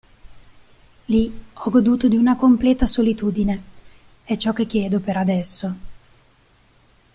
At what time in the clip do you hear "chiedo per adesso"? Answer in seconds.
4.65-5.75